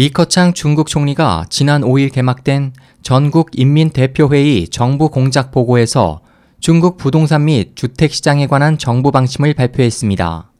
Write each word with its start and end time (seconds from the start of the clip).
리커창 0.00 0.54
중국 0.54 0.86
총리가 0.86 1.44
지난 1.50 1.82
5일 1.82 2.10
개막된 2.10 2.72
전국 3.02 3.50
인민대표회의 3.52 4.68
정부 4.68 5.10
공작 5.10 5.50
보고에서 5.50 6.22
중국 6.58 6.96
부동산 6.96 7.44
및 7.44 7.76
주택시장에 7.76 8.46
관한 8.46 8.78
정부 8.78 9.10
방침을 9.10 9.52
발표했습니다. 9.52 10.52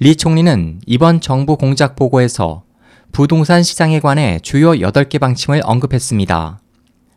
리 0.00 0.14
총리는 0.14 0.80
이번 0.84 1.22
정부 1.22 1.56
공작 1.56 1.96
보고에서 1.96 2.64
부동산 3.12 3.62
시장에 3.62 3.98
관해 3.98 4.38
주요 4.40 4.72
8개 4.72 5.18
방침을 5.18 5.62
언급했습니다. 5.64 6.60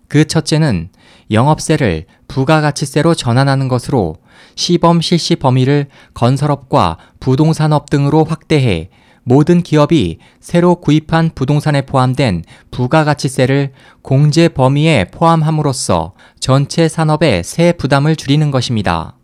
그 0.08 0.24
첫째는 0.24 0.92
영업세를 1.30 2.06
부가가치세로 2.30 3.16
전환하는 3.16 3.68
것으로 3.68 4.16
시범 4.56 5.02
실시 5.02 5.36
범위를 5.36 5.88
건설업과 6.14 7.00
부동산업 7.20 7.90
등으로 7.90 8.24
확대해 8.24 8.90
모든 9.24 9.62
기업이 9.62 10.20
새로 10.40 10.76
구입한 10.76 11.32
부동산에 11.34 11.84
포함된 11.84 12.44
부가가치세를 12.72 13.72
공제 14.02 14.50
범위에 14.50 15.06
포함함으로써 15.06 16.14
전체 16.40 16.88
산업의 16.88 17.44
세 17.44 17.72
부담을 17.72 18.16
줄이는 18.16 18.52
것입니다. 18.52 19.16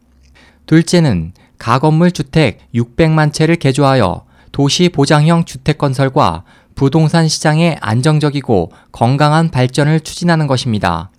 둘째는 0.65 1.33
가건물 1.57 2.11
주택 2.11 2.59
600만 2.73 3.33
채를 3.33 3.57
개조하여 3.57 4.25
도시 4.51 4.89
보장형 4.89 5.45
주택 5.45 5.77
건설과 5.77 6.43
부동산 6.75 7.27
시장의 7.27 7.77
안정적이고 7.81 8.71
건강한 8.93 9.49
발전을 9.49 9.99
추진하는 9.99 10.47
것입니다. 10.47 11.11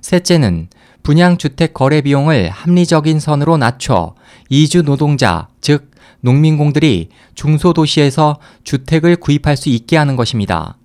셋째는 0.00 0.68
분양 1.02 1.36
주택 1.36 1.74
거래 1.74 2.00
비용을 2.00 2.50
합리적인 2.50 3.18
선으로 3.18 3.56
낮춰 3.56 4.14
이주 4.48 4.82
노동자, 4.82 5.48
즉 5.60 5.89
농민공들이 6.20 7.08
중소도시에서 7.34 8.38
주택을 8.64 9.16
구입할 9.16 9.56
수 9.56 9.68
있게 9.68 9.96
하는 9.96 10.16
것입니다. 10.16 10.76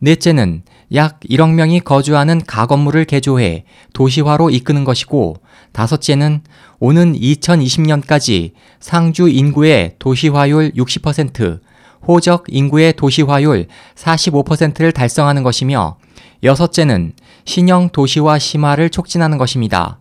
넷째는 0.00 0.62
약 0.94 1.20
1억 1.20 1.52
명이 1.52 1.80
거주하는 1.80 2.42
가건물을 2.46 3.04
개조해 3.04 3.64
도시화로 3.92 4.50
이끄는 4.50 4.84
것이고, 4.84 5.36
다섯째는 5.72 6.42
오는 6.78 7.12
2020년까지 7.14 8.52
상주 8.80 9.28
인구의 9.28 9.96
도시화율 9.98 10.72
60%, 10.72 11.60
호적 12.06 12.44
인구의 12.48 12.94
도시화율 12.94 13.66
45%를 13.96 14.92
달성하는 14.92 15.42
것이며, 15.42 15.96
여섯째는 16.42 17.12
신형 17.44 17.90
도시화 17.90 18.38
심화를 18.38 18.90
촉진하는 18.90 19.36
것입니다. 19.38 19.98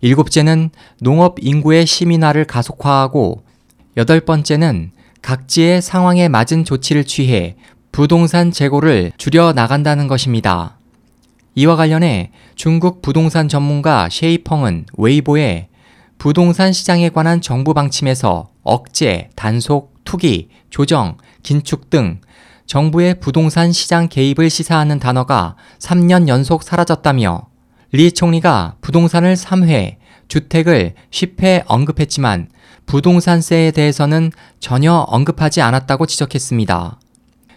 일곱째는 0.00 0.70
농업 1.00 1.36
인구의 1.40 1.86
시민화를 1.86 2.44
가속화하고 2.44 3.42
여덟 3.96 4.20
번째는 4.20 4.90
각지의 5.22 5.80
상황에 5.80 6.28
맞은 6.28 6.64
조치를 6.64 7.04
취해 7.04 7.56
부동산 7.92 8.50
재고를 8.50 9.12
줄여 9.16 9.52
나간다는 9.52 10.08
것입니다. 10.08 10.78
이와 11.54 11.76
관련해 11.76 12.32
중국 12.56 13.02
부동산 13.02 13.48
전문가 13.48 14.08
셰이펑은 14.10 14.86
웨이보에 14.98 15.68
부동산 16.18 16.72
시장에 16.72 17.08
관한 17.08 17.40
정부 17.40 17.72
방침에서 17.74 18.48
억제, 18.64 19.30
단속, 19.36 19.94
투기, 20.04 20.48
조정, 20.70 21.16
긴축 21.42 21.90
등 21.90 22.20
정부의 22.66 23.20
부동산 23.20 23.72
시장 23.72 24.08
개입을 24.08 24.50
시사하는 24.50 24.98
단어가 24.98 25.54
3년 25.78 26.28
연속 26.28 26.62
사라졌다며 26.62 27.46
리 27.94 28.10
총리가 28.10 28.74
부동산을 28.80 29.34
3회, 29.36 29.98
주택을 30.26 30.94
10회 31.12 31.62
언급했지만 31.68 32.48
부동산세에 32.86 33.70
대해서는 33.70 34.32
전혀 34.58 34.92
언급하지 34.92 35.60
않았다고 35.60 36.06
지적했습니다. 36.06 36.98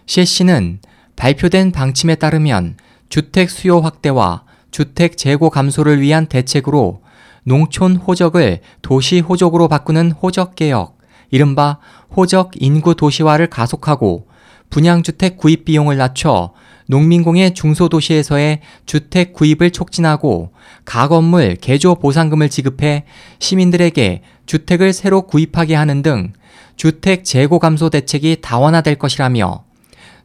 셰 0.06 0.26
씨는 0.28 0.78
발표된 1.16 1.72
방침에 1.72 2.14
따르면 2.14 2.78
주택 3.10 3.50
수요 3.50 3.80
확대와 3.80 4.44
주택 4.70 5.18
재고 5.18 5.50
감소를 5.50 6.02
위한 6.02 6.28
대책으로 6.28 7.02
농촌 7.42 7.96
호적을 7.96 8.59
도시 8.84 9.20
호적으로 9.22 9.68
바꾸는 9.68 10.12
호적 10.12 10.53
개혁, 10.56 11.00
이른바 11.31 11.80
호적 12.16 12.52
인구 12.58 12.94
도시화를 12.94 13.47
가속하고 13.47 14.28
분양주택 14.70 15.38
구입 15.38 15.66
비용을 15.66 15.97
낮춰 15.97 16.53
농민공의 16.88 17.53
중소도시에서의 17.53 18.62
주택 18.86 19.34
구입을 19.34 19.72
촉진하고 19.72 20.52
가건물 20.86 21.56
개조 21.56 21.96
보상금을 21.96 22.50
지급해 22.50 23.03
시민들에게 23.40 24.22
주택을 24.46 24.94
새로 24.94 25.24
구입하게 25.24 25.76
하는 25.76 26.02
등 26.02 26.34
주택 26.76 27.26
재고 27.26 27.59
감소 27.59 27.90
대책이 27.90 28.38
다원화될 28.42 28.96
것이라며 28.96 29.66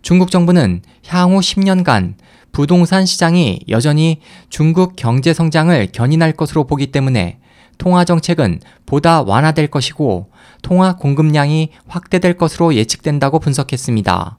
중국 0.02 0.30
정부는 0.30 0.82
향후 1.06 1.40
10년간 1.40 2.14
부동산 2.52 3.06
시장이 3.06 3.60
여전히 3.68 4.20
중국 4.50 4.94
경제 4.94 5.32
성장을 5.32 5.88
견인할 5.92 6.32
것으로 6.32 6.64
보기 6.64 6.88
때문에 6.88 7.38
통화 7.78 8.04
정책은 8.04 8.60
보다 8.86 9.22
완화될 9.22 9.68
것이고 9.68 10.30
통화 10.62 10.96
공급량이 10.96 11.70
확대될 11.88 12.36
것으로 12.36 12.74
예측된다고 12.74 13.38
분석했습니다. 13.40 14.38